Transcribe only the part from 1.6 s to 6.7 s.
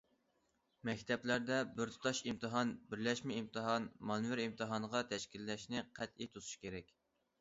بىر تۇتاش ئىمتىھان، بىرلەشمە ئىمتىھان، مانېۋىر ئىمتىھانغا تەشكىللەشنى قەتئىي توسۇش